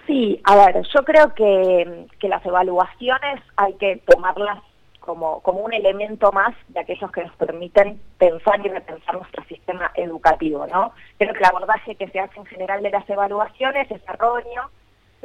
Sí, 0.07 0.39
a 0.45 0.67
ver, 0.67 0.83
yo 0.95 1.03
creo 1.03 1.35
que, 1.35 2.07
que 2.21 2.29
las 2.29 2.45
evaluaciones 2.45 3.41
hay 3.57 3.73
que 3.81 4.03
tomarlas 4.07 4.59
como, 5.07 5.41
como 5.41 5.61
un 5.61 5.73
elemento 5.73 6.31
más 6.33 6.55
de 6.69 6.81
aquellos 6.81 7.11
que 7.13 7.25
nos 7.25 7.35
permiten 7.37 8.01
pensar 8.19 8.61
y 8.65 8.69
repensar 8.69 9.15
nuestro 9.15 9.45
sistema 9.45 9.91
educativo, 9.95 10.67
¿no? 10.67 10.93
Creo 11.17 11.33
que 11.33 11.39
el 11.39 11.45
abordaje 11.45 11.95
que 11.95 12.09
se 12.09 12.21
hace 12.21 12.39
en 12.39 12.47
general 12.47 12.83
de 12.83 12.91
las 12.91 13.09
evaluaciones 13.09 13.91
es 13.91 14.03
erróneo, 14.09 14.71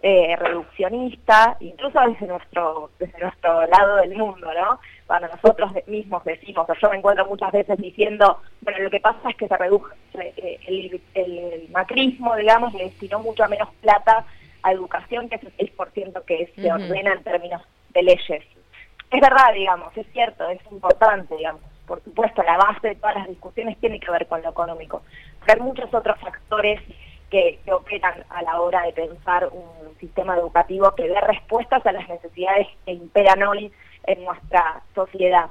eh, 0.03 0.35
reduccionista, 0.35 1.57
incluso 1.59 1.99
desde 2.07 2.25
nuestro, 2.27 2.91
desde 2.97 3.19
nuestro 3.19 3.67
lado 3.67 3.97
del 3.97 4.15
mundo, 4.15 4.47
¿no? 4.53 4.79
Cuando 5.05 5.27
nosotros 5.27 5.73
mismos 5.87 6.23
decimos, 6.23 6.69
o 6.69 6.73
yo 6.73 6.89
me 6.89 6.97
encuentro 6.97 7.25
muchas 7.25 7.51
veces 7.51 7.77
diciendo, 7.77 8.39
bueno, 8.61 8.79
lo 8.79 8.89
que 8.89 8.99
pasa 8.99 9.29
es 9.29 9.35
que 9.35 9.47
se 9.47 9.57
redujo, 9.57 9.89
eh, 10.13 10.59
el, 10.67 11.01
el, 11.13 11.69
macrismo, 11.71 12.35
digamos, 12.35 12.73
le 12.73 12.85
destinó 12.85 13.19
mucho 13.19 13.47
menos 13.49 13.69
plata 13.81 14.25
a 14.63 14.71
educación 14.71 15.27
que 15.27 15.35
ese 15.35 15.51
6% 15.57 16.23
que 16.25 16.51
se 16.55 16.71
ordena 16.71 17.13
en 17.13 17.23
términos 17.23 17.61
de 17.89 18.03
leyes 18.03 18.43
es 19.11 19.19
verdad, 19.19 19.53
digamos, 19.53 19.95
es 19.97 20.07
cierto, 20.13 20.47
es 20.49 20.59
importante, 20.71 21.35
digamos. 21.35 21.61
Por 21.85 22.01
supuesto, 22.03 22.41
la 22.43 22.57
base 22.57 22.89
de 22.89 22.95
todas 22.95 23.15
las 23.15 23.27
discusiones 23.27 23.77
tiene 23.79 23.99
que 23.99 24.09
ver 24.09 24.25
con 24.27 24.41
lo 24.41 24.49
económico. 24.49 25.01
Pero 25.45 25.61
hay 25.61 25.67
muchos 25.67 25.93
otros 25.93 26.17
factores 26.19 26.79
que, 27.29 27.59
operan 27.71 28.23
a 28.29 28.41
la 28.43 28.61
hora 28.61 28.83
de 28.83 28.93
pensar 28.93 29.49
un 29.51 29.97
sistema 29.99 30.37
educativo 30.37 30.93
que 30.95 31.07
dé 31.07 31.19
respuestas 31.19 31.85
a 31.85 31.91
las 31.91 32.07
necesidades 32.07 32.67
que 32.85 32.93
imperan 32.93 33.43
hoy 33.43 33.71
en 34.05 34.23
nuestra 34.23 34.81
sociedad. 34.95 35.49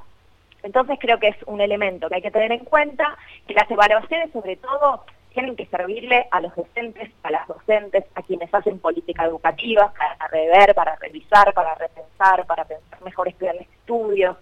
Entonces 0.63 0.99
creo 1.01 1.19
que 1.19 1.29
es 1.29 1.37
un 1.47 1.61
elemento 1.61 2.09
que 2.09 2.17
hay 2.17 2.23
que 2.23 2.31
tener 2.31 2.53
en 2.53 2.65
cuenta, 2.65 3.17
que 3.47 3.55
las 3.55 3.71
evaluaciones 3.71 4.31
sobre 4.33 4.57
todo 4.57 5.05
tienen 5.33 5.57
que 5.57 5.67
servirle 5.67 6.27
a 6.31 6.41
los 6.41 6.55
docentes, 6.55 7.11
a 7.23 7.31
las 7.31 7.47
docentes, 7.47 8.05
a 8.15 8.23
quienes 8.23 8.53
hacen 8.53 8.79
política 8.79 9.25
educativa, 9.25 9.93
para 9.93 10.29
rever, 10.29 10.75
para 10.75 10.97
revisar, 10.97 11.53
para 11.55 11.75
repensar, 11.75 12.47
para 12.47 12.65
pensar 12.65 13.03
mejores 13.03 13.35
planes 13.35 13.69
de 13.69 13.75
estudios 13.75 14.37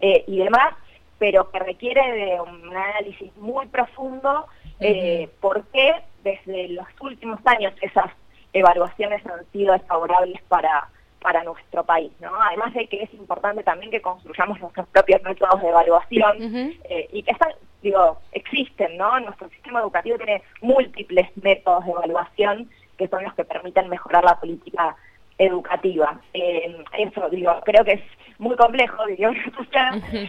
eh, 0.00 0.24
y 0.26 0.38
demás, 0.38 0.74
pero 1.18 1.50
que 1.50 1.58
requiere 1.58 2.12
de 2.12 2.40
un 2.40 2.76
análisis 2.76 3.34
muy 3.36 3.66
profundo, 3.66 4.46
eh, 4.80 5.28
porque 5.40 5.94
desde 6.22 6.68
los 6.68 6.86
últimos 7.00 7.40
años 7.46 7.72
esas 7.80 8.10
evaluaciones 8.52 9.24
han 9.26 9.44
sido 9.52 9.72
desfavorables 9.72 10.42
para 10.42 10.88
para 11.24 11.42
nuestro 11.42 11.82
país, 11.84 12.12
¿no? 12.20 12.30
Además 12.38 12.74
de 12.74 12.86
que 12.86 13.02
es 13.02 13.14
importante 13.14 13.62
también 13.62 13.90
que 13.90 14.02
construyamos 14.02 14.60
nuestros 14.60 14.86
propios 14.88 15.22
métodos 15.22 15.58
de 15.62 15.68
evaluación 15.70 16.36
eh, 16.84 17.08
y 17.14 17.22
que 17.22 17.30
están, 17.30 17.50
digo, 17.84 18.18
existen, 18.32 18.96
¿no? 18.96 19.20
Nuestro 19.20 19.48
sistema 19.50 19.80
educativo 19.80 20.16
tiene 20.16 20.42
múltiples 20.60 21.28
métodos 21.36 21.84
de 21.84 21.92
evaluación 21.92 22.68
que 22.98 23.08
son 23.08 23.22
los 23.22 23.34
que 23.34 23.44
permiten 23.44 23.88
mejorar 23.88 24.24
la 24.24 24.40
política 24.40 24.96
educativa. 25.38 26.20
Eh, 26.32 26.84
eso, 26.98 27.28
digo, 27.28 27.60
creo 27.64 27.84
que 27.84 27.92
es 27.92 28.02
muy 28.38 28.56
complejo, 28.56 29.04
digo, 29.06 29.30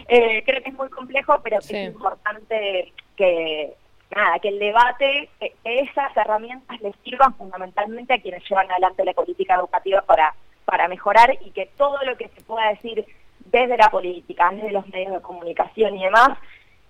eh, 0.07 0.43
creo 0.45 0.63
que 0.63 0.69
es 0.69 0.75
muy 0.75 0.89
complejo, 0.89 1.39
pero 1.43 1.59
que 1.59 1.83
es 1.83 1.93
importante 1.93 2.93
que 3.15 3.73
nada, 4.15 4.39
que 4.39 4.49
el 4.49 4.59
debate, 4.59 5.29
que 5.39 5.53
esas 5.63 6.15
herramientas 6.15 6.79
les 6.81 6.95
sirvan 7.03 7.35
fundamentalmente 7.35 8.13
a 8.13 8.21
quienes 8.21 8.47
llevan 8.47 8.69
adelante 8.69 9.05
la 9.05 9.13
política 9.13 9.55
educativa 9.55 10.01
para 10.01 10.33
para 10.65 10.87
mejorar 10.87 11.37
y 11.45 11.51
que 11.51 11.67
todo 11.77 11.97
lo 12.03 12.17
que 12.17 12.27
se 12.29 12.41
pueda 12.41 12.69
decir 12.69 13.05
desde 13.45 13.77
la 13.77 13.89
política, 13.89 14.49
desde 14.51 14.71
los 14.71 14.87
medios 14.87 15.13
de 15.13 15.21
comunicación 15.21 15.95
y 15.95 16.03
demás, 16.03 16.37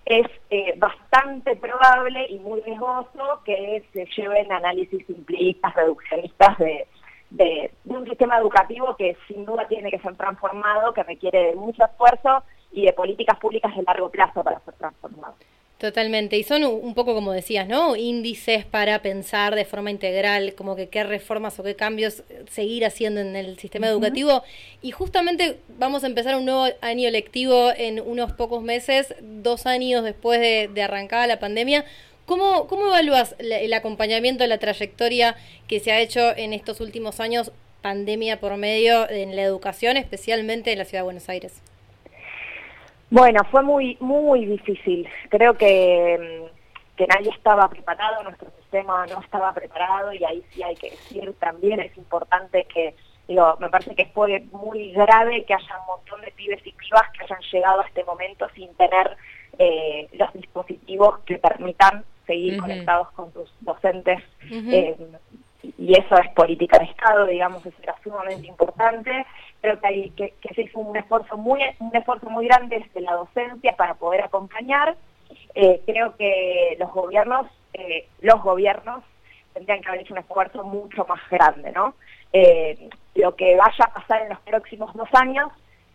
es 0.06 0.28
eh, 0.52 0.76
bastante 0.78 1.56
probable 1.56 2.28
y 2.30 2.38
muy 2.40 2.62
riesgoso 2.62 3.42
que 3.44 3.84
se 3.92 4.06
lleven 4.16 4.52
análisis 4.52 5.06
simplistas, 5.08 5.74
reduccionistas 5.74 6.58
de, 6.60 6.88
de, 7.32 7.72
un 7.86 8.06
sistema 8.06 8.38
educativo 8.38 8.96
que 8.96 9.18
sin 9.28 9.46
duda 9.46 9.68
tiene 9.68 9.90
que 9.90 10.00
ser 10.00 10.16
transformado, 10.16 10.94
que 10.94 11.04
requiere 11.04 11.48
de 11.48 11.56
mucho 11.56 11.84
esfuerzo 11.84 12.44
y 12.72 12.86
de 12.86 12.94
políticas 12.94 13.40
públicas 13.40 13.76
de 13.76 13.84
largo 13.84 14.10
plazo 14.10 14.44
para 14.44 14.60
ser 14.60 14.76
transformado. 14.76 15.36
Totalmente, 15.86 16.36
y 16.36 16.44
son 16.44 16.64
un 16.64 16.96
poco 16.96 17.14
como 17.14 17.32
decías, 17.32 17.68
¿no? 17.68 17.96
Índices 17.96 18.66
para 18.66 19.04
pensar 19.04 19.54
de 19.54 19.66
forma 19.66 19.92
integral, 19.92 20.56
como 20.56 20.76
que 20.76 20.90
qué 20.90 21.04
reformas 21.04 21.60
o 21.60 21.64
qué 21.64 21.76
cambios 21.76 22.24
seguir 22.50 22.86
haciendo 22.86 23.22
en 23.22 23.36
el 23.36 23.60
sistema 23.60 23.86
educativo. 23.86 24.42
Y 24.82 24.90
justamente 24.90 25.58
vamos 25.78 26.04
a 26.04 26.08
empezar 26.08 26.38
un 26.38 26.46
nuevo 26.46 26.66
año 26.82 27.08
lectivo 27.12 27.72
en 27.78 28.00
unos 28.00 28.32
pocos 28.32 28.64
meses, 28.64 29.14
dos 29.22 29.68
años 29.68 30.04
después 30.04 30.40
de, 30.40 30.72
de 30.74 30.82
arrancada 30.82 31.28
la 31.28 31.40
pandemia. 31.40 31.86
¿Cómo, 32.26 32.66
¿Cómo 32.66 32.88
evalúas 32.88 33.36
el 33.38 33.72
acompañamiento, 33.72 34.48
la 34.48 34.58
trayectoria 34.58 35.36
que 35.68 35.80
se 35.80 35.92
ha 35.92 36.00
hecho 36.00 36.36
en 36.36 36.54
estos 36.54 36.82
últimos 36.82 37.20
años, 37.20 37.52
pandemia 37.84 38.40
por 38.40 38.58
medio, 38.58 39.08
en 39.08 39.36
la 39.36 39.44
educación, 39.44 39.98
especialmente 39.98 40.72
en 40.72 40.80
la 40.80 40.86
Ciudad 40.86 41.02
de 41.02 41.06
Buenos 41.06 41.30
Aires? 41.30 41.62
Bueno, 43.16 43.46
fue 43.50 43.64
muy, 43.64 43.96
muy 44.02 44.46
difícil. 44.46 45.08
Creo 45.30 45.54
que, 45.54 46.20
mm, 46.20 46.98
que 46.98 47.08
nadie 47.08 47.30
estaba 47.30 47.70
preparado, 47.70 48.22
nuestro 48.24 48.52
sistema 48.60 49.06
no 49.06 49.22
estaba 49.22 49.54
preparado 49.54 50.12
y 50.12 50.22
ahí 50.26 50.44
sí 50.50 50.62
hay 50.62 50.76
que 50.76 50.90
decir 50.90 51.34
también, 51.40 51.80
es 51.80 51.96
importante 51.96 52.66
que, 52.66 52.94
digo, 53.26 53.56
me 53.62 53.70
parece 53.70 53.96
que 53.96 54.08
fue 54.08 54.42
muy 54.52 54.92
grave 54.92 55.46
que 55.46 55.54
haya 55.54 55.80
un 55.80 55.86
montón 55.96 56.20
de 56.26 56.32
pibes 56.32 56.60
y 56.68 56.74
pibas 56.74 57.10
que 57.12 57.24
hayan 57.24 57.40
llegado 57.54 57.80
a 57.80 57.88
este 57.88 58.04
momento 58.04 58.50
sin 58.54 58.76
tener 58.76 59.16
eh, 59.60 60.10
los 60.12 60.34
dispositivos 60.34 61.20
que 61.20 61.38
permitan 61.38 62.04
seguir 62.28 62.60
conectados 62.60 63.12
con 63.12 63.32
sus 63.32 63.50
docentes 63.62 64.22
y 65.78 65.94
eso 65.94 66.18
es 66.18 66.30
política 66.34 66.78
de 66.80 66.86
Estado, 66.86 67.26
digamos, 67.26 67.66
eso 67.66 67.78
era 67.82 67.96
sumamente 68.04 68.48
importante. 68.48 69.26
Creo 69.62 69.80
que, 69.80 69.88
hay, 69.88 70.10
que, 70.12 70.34
se 70.54 70.64
hizo 70.64 70.80
un 70.80 70.96
esfuerzo 70.96 71.38
muy 71.38 71.62
un 71.80 71.96
esfuerzo 71.96 72.30
muy 72.30 72.48
grande 72.48 72.80
desde 72.80 73.02
la 73.02 73.14
docencia 73.14 73.76
para 73.76 73.96
poder 73.96 74.22
acompañar. 74.22 74.96
Eh, 75.56 75.82
creo 75.86 76.16
que 76.16 76.76
los 76.80 76.92
gobiernos, 76.92 77.48
eh, 77.74 78.08
los 78.22 78.42
gobiernos 78.42 79.04
tendrían 79.54 79.82
que 79.82 79.88
haber 79.88 80.02
hecho 80.02 80.14
un 80.14 80.20
esfuerzo 80.20 80.64
mucho 80.64 81.06
más 81.06 81.22
grande, 81.30 81.72
¿no? 81.72 81.96
Eh, 82.34 82.90
lo 83.16 83.36
que 83.36 83.56
vaya 83.56 83.86
a 83.86 83.94
pasar 83.94 84.24
en 84.24 84.30
los 84.30 84.40
próximos 84.42 84.94
dos 84.94 85.10
años 85.14 85.52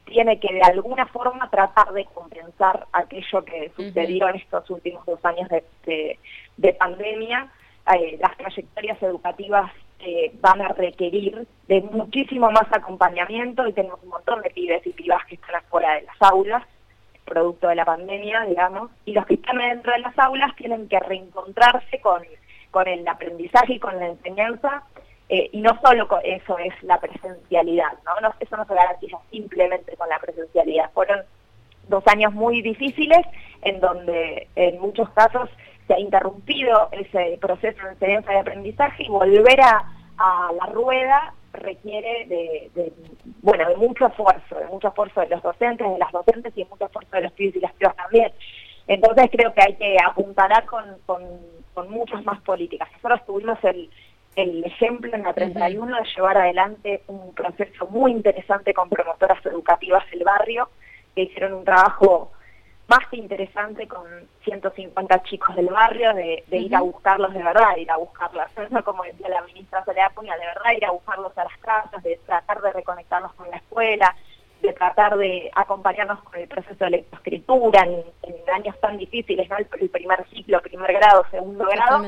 tiene 0.07 0.41
que 0.41 0.53
de 0.53 0.62
alguna 0.62 1.07
forma 1.07 1.49
tratar 1.50 1.93
de 1.93 2.07
compensar 2.07 2.87
aquello 2.93 3.45
que 3.45 3.71
sucedió 3.77 4.29
en 4.29 4.37
estos 4.37 4.69
últimos 4.71 5.05
dos 5.07 5.23
años 5.25 5.49
de, 5.85 6.19
de 6.57 6.73
pandemia 6.73 7.49
eh, 7.95 8.19
las 8.21 8.37
trayectorias 8.37 9.03
educativas 9.03 9.73
eh, 10.01 10.33
van 10.41 10.63
a 10.63 10.69
requerir 10.69 11.47
de 11.69 11.83
muchísimo 11.83 12.51
más 12.51 12.67
acompañamiento 12.73 13.67
y 13.67 13.73
tenemos 13.73 14.03
un 14.03 14.11
montón 14.11 14.41
de 14.43 14.51
pibes 14.51 14.87
y 14.87 14.91
pibas 14.91 15.25
que 15.27 15.35
están 15.35 15.57
afuera 15.57 15.95
de 15.95 16.03
las 16.03 16.17
aulas, 16.21 16.63
producto 17.25 17.69
de 17.69 17.75
la 17.75 17.85
pandemia, 17.85 18.43
digamos, 18.45 18.91
y 19.05 19.13
los 19.13 19.27
que 19.27 19.35
están 19.35 19.59
dentro 19.59 19.93
de 19.93 19.99
las 19.99 20.19
aulas 20.19 20.55
tienen 20.57 20.89
que 20.89 20.99
reencontrarse 21.01 22.01
con, 22.01 22.23
con 22.71 22.89
el 22.89 23.07
aprendizaje 23.07 23.75
y 23.75 23.79
con 23.79 23.99
la 23.99 24.07
enseñanza, 24.07 24.85
eh, 25.29 25.49
y 25.53 25.61
no 25.61 25.79
solo 25.81 26.09
eso 26.25 26.59
es 26.59 26.83
la 26.83 26.99
presencialidad, 26.99 27.93
¿no? 28.05 28.21
¿no? 28.21 28.35
Eso 28.41 28.57
no 28.57 28.65
se 28.65 28.75
garantiza 28.75 29.19
simplemente 29.31 29.97
con 29.97 30.09
la 30.09 30.19
presencialidad. 30.19 30.91
Fueron 30.93 31.21
dos 31.89 32.05
años 32.09 32.33
muy 32.33 32.63
difíciles 32.63 33.21
en 33.63 33.81
donde 33.81 34.49
en 34.57 34.81
muchos 34.81 35.09
casos 35.11 35.49
se 35.91 35.95
ha 35.95 35.99
interrumpido 35.99 36.89
ese 36.93 37.37
proceso 37.41 37.83
de 37.83 37.91
enseñanza 37.91 38.33
y 38.33 38.37
aprendizaje 38.37 39.03
y 39.03 39.09
volver 39.09 39.61
a, 39.61 39.85
la 40.53 40.67
rueda 40.67 41.35
requiere 41.53 42.27
de, 42.27 42.93
bueno 43.43 43.69
de 43.69 43.77
mucho 43.77 44.07
esfuerzo, 44.07 44.55
de 44.57 44.67
mucho 44.67 44.89
esfuerzo 44.89 45.23
de 45.23 45.29
los 45.29 45.43
docentes, 45.43 45.91
de 45.91 45.99
las 45.99 46.13
docentes 46.13 46.53
y 46.55 46.63
de 46.63 46.71
mucho 46.71 46.85
esfuerzo 46.85 47.17
de 47.17 47.23
los 47.23 47.33
pibes 47.33 47.57
y 47.57 47.61
las 47.61 47.73
pibas 47.73 47.97
también. 47.97 48.31
Entonces 48.87 49.31
creo 49.33 49.53
que 49.53 49.63
hay 49.63 49.75
que 49.75 49.97
apuntalar 50.07 50.65
con, 50.67 50.85
con, 51.07 51.91
muchas 51.91 52.23
más 52.25 52.41
políticas. 52.43 52.89
Nosotros 52.93 53.27
tuvimos 53.27 53.59
el, 53.65 53.91
el 54.37 54.63
ejemplo 54.65 55.13
en 55.15 55.23
la 55.23 55.33
31 55.33 55.97
de 55.97 56.09
llevar 56.15 56.37
adelante 56.37 57.03
un 57.07 57.35
proceso 57.35 57.87
muy 57.87 58.13
interesante 58.13 58.75
con 58.75 58.91
promotoras 58.91 59.45
educativas 59.47 60.09
del 60.11 60.23
barrio, 60.23 60.69
que 61.15 61.23
hicieron 61.23 61.55
un 61.55 61.65
trabajo 61.65 62.31
más 62.91 63.07
interesante 63.13 63.87
con 63.87 64.05
150 64.43 65.23
chicos 65.23 65.55
del 65.55 65.69
barrio, 65.69 66.13
de, 66.13 66.43
ir 66.51 66.75
a 66.75 66.81
buscarlos 66.81 67.33
de 67.33 67.41
verdad, 67.41 67.77
ir 67.77 67.89
a 67.89 67.97
buscarlos, 67.97 68.47
no 68.69 68.83
como 68.85 69.05
decía 69.05 69.29
la 69.29 69.43
ministra 69.43 69.85
Soledad 69.85 70.13
Puña, 70.13 70.37
de 70.37 70.47
verdad 70.47 70.73
ir 70.77 70.85
a 70.85 70.91
buscarlos 70.91 71.37
a 71.39 71.45
las 71.45 71.57
casas, 71.59 72.03
de 72.03 72.19
tratar 72.27 72.61
de 72.61 72.73
reconectarlos 72.73 73.33
con 73.35 73.49
la 73.49 73.59
escuela, 73.59 74.17
de 74.61 74.73
tratar 74.73 75.17
de 75.17 75.51
acompañarnos 75.55 76.21
con 76.25 76.41
el 76.41 76.49
proceso 76.49 76.85
de 76.85 76.91
lectoescritura 76.91 77.83
en, 77.85 78.03
en 78.25 78.51
años 78.53 78.79
tan 78.81 78.99
difíciles, 78.99 79.49
¿no? 79.49 79.57
El, 79.57 79.67
primer 79.67 80.27
ciclo, 80.29 80.61
primer 80.61 80.93
grado, 80.93 81.25
segundo 81.31 81.67
grado. 81.67 82.05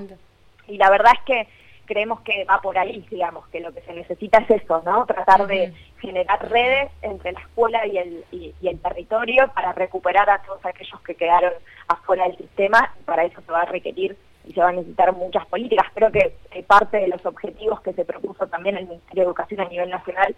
Y 0.66 0.78
la 0.78 0.90
verdad 0.90 1.12
es 1.14 1.22
que 1.24 1.48
creemos 1.86 2.20
que 2.20 2.44
va 2.44 2.60
por 2.60 2.78
ahí, 2.78 3.06
digamos, 3.10 3.46
que 3.48 3.60
lo 3.60 3.72
que 3.72 3.82
se 3.82 3.92
necesita 3.92 4.38
es 4.38 4.62
eso, 4.62 4.82
¿no? 4.84 5.06
Tratar 5.06 5.46
de 5.46 5.72
generar 6.00 6.48
redes 6.50 6.90
entre 7.02 7.32
la 7.32 7.40
escuela 7.40 7.86
y 7.86 7.98
el, 7.98 8.24
y, 8.30 8.54
el 8.62 8.80
territorio 8.80 9.50
para 9.54 9.72
recuperar 9.72 10.28
a 10.30 10.42
todos 10.42 10.64
aquellos 10.64 11.00
que 11.02 11.14
quedaron 11.14 11.52
afuera 11.88 12.24
del 12.24 12.36
sistema. 12.36 12.92
Y 13.00 13.04
para 13.04 13.24
eso 13.24 13.40
se 13.40 13.52
va 13.52 13.62
a 13.62 13.66
requerir 13.66 14.16
y 14.46 14.52
se 14.52 14.60
van 14.60 14.70
a 14.70 14.78
necesitar 14.78 15.12
muchas 15.12 15.46
políticas. 15.46 15.86
Creo 15.94 16.10
que 16.10 16.34
parte 16.66 16.98
de 16.98 17.08
los 17.08 17.24
objetivos 17.26 17.80
que 17.80 17.92
se 17.92 18.04
propuso 18.04 18.46
también 18.46 18.76
el 18.76 18.86
Ministerio 18.86 19.22
de 19.22 19.26
Educación 19.26 19.60
a 19.60 19.68
nivel 19.68 19.90
nacional 19.90 20.34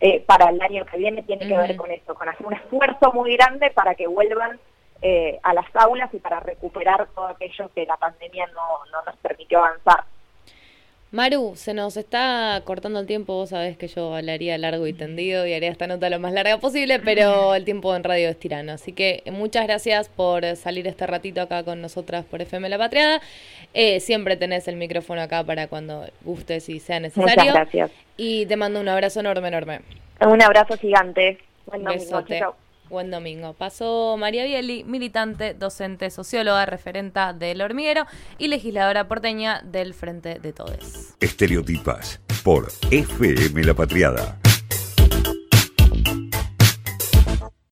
eh, 0.00 0.22
para 0.26 0.50
el 0.50 0.60
año 0.60 0.84
que 0.86 0.96
viene 0.96 1.22
tiene 1.24 1.48
que 1.48 1.56
ver 1.56 1.76
con 1.76 1.90
esto, 1.90 2.14
con 2.14 2.28
hacer 2.28 2.46
un 2.46 2.54
esfuerzo 2.54 3.12
muy 3.12 3.36
grande 3.36 3.70
para 3.70 3.94
que 3.96 4.06
vuelvan 4.06 4.60
eh, 5.02 5.40
a 5.42 5.54
las 5.54 5.66
aulas 5.74 6.12
y 6.14 6.18
para 6.18 6.40
recuperar 6.40 7.08
todo 7.14 7.26
aquello 7.26 7.70
que 7.74 7.84
la 7.86 7.96
pandemia 7.96 8.46
no, 8.48 8.84
no 8.92 9.02
nos 9.04 9.16
permitió 9.16 9.58
avanzar. 9.58 10.04
Maru, 11.10 11.54
se 11.56 11.72
nos 11.72 11.96
está 11.96 12.60
cortando 12.64 13.00
el 13.00 13.06
tiempo, 13.06 13.32
vos 13.34 13.48
sabés 13.48 13.78
que 13.78 13.88
yo 13.88 14.14
hablaría 14.14 14.58
largo 14.58 14.86
y 14.86 14.92
tendido 14.92 15.46
y 15.46 15.54
haría 15.54 15.70
esta 15.70 15.86
nota 15.86 16.10
lo 16.10 16.18
más 16.18 16.34
larga 16.34 16.58
posible, 16.58 16.98
pero 16.98 17.54
el 17.54 17.64
tiempo 17.64 17.96
en 17.96 18.04
radio 18.04 18.28
es 18.28 18.38
tirano. 18.38 18.72
Así 18.72 18.92
que 18.92 19.22
muchas 19.32 19.66
gracias 19.66 20.10
por 20.10 20.44
salir 20.56 20.86
este 20.86 21.06
ratito 21.06 21.40
acá 21.40 21.64
con 21.64 21.80
nosotras 21.80 22.26
por 22.26 22.42
FM 22.42 22.68
La 22.68 22.76
Patriada. 22.76 23.22
Eh, 23.72 24.00
siempre 24.00 24.36
tenés 24.36 24.68
el 24.68 24.76
micrófono 24.76 25.22
acá 25.22 25.42
para 25.44 25.66
cuando 25.66 26.04
gustes 26.24 26.68
y 26.68 26.78
sea 26.78 27.00
necesario. 27.00 27.36
Muchas 27.36 27.54
gracias. 27.54 27.90
Y 28.18 28.44
te 28.44 28.56
mando 28.56 28.78
un 28.78 28.88
abrazo 28.88 29.20
enorme, 29.20 29.48
enorme. 29.48 29.80
Un 30.20 30.42
abrazo 30.42 30.76
gigante. 30.76 31.38
Buen 31.66 31.84
domingo. 31.84 32.22
Buen 32.88 33.10
domingo. 33.10 33.54
Pasó 33.54 34.16
María 34.18 34.44
Bieli, 34.44 34.84
militante, 34.84 35.54
docente, 35.54 36.10
socióloga, 36.10 36.66
referenta 36.66 37.32
del 37.32 37.60
hormiguero 37.60 38.06
y 38.38 38.48
legisladora 38.48 39.08
porteña 39.08 39.60
del 39.64 39.94
Frente 39.94 40.38
de 40.38 40.52
Todes. 40.52 41.14
Estereotipas 41.20 42.20
por 42.42 42.68
FM 42.90 43.64
La 43.64 43.74
Patriada. 43.74 44.38